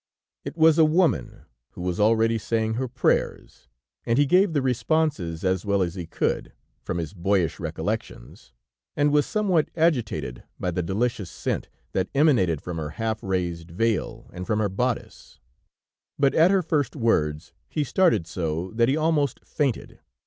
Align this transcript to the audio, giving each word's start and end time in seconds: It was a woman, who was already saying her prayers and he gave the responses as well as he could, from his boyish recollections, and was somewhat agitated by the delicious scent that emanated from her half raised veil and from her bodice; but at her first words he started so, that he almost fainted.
It 0.43 0.57
was 0.57 0.79
a 0.79 0.83
woman, 0.83 1.43
who 1.73 1.81
was 1.83 1.99
already 1.99 2.39
saying 2.39 2.73
her 2.73 2.87
prayers 2.87 3.67
and 4.03 4.17
he 4.17 4.25
gave 4.25 4.51
the 4.53 4.61
responses 4.63 5.43
as 5.43 5.63
well 5.63 5.83
as 5.83 5.93
he 5.93 6.07
could, 6.07 6.53
from 6.81 6.97
his 6.97 7.13
boyish 7.13 7.59
recollections, 7.59 8.51
and 8.95 9.11
was 9.13 9.27
somewhat 9.27 9.69
agitated 9.75 10.43
by 10.59 10.71
the 10.71 10.81
delicious 10.81 11.29
scent 11.29 11.69
that 11.91 12.09
emanated 12.15 12.61
from 12.61 12.77
her 12.77 12.89
half 12.97 13.21
raised 13.21 13.69
veil 13.69 14.27
and 14.33 14.47
from 14.47 14.57
her 14.57 14.69
bodice; 14.69 15.39
but 16.17 16.33
at 16.33 16.49
her 16.49 16.63
first 16.63 16.95
words 16.95 17.53
he 17.69 17.83
started 17.83 18.25
so, 18.25 18.71
that 18.71 18.89
he 18.89 18.97
almost 18.97 19.45
fainted. 19.45 19.99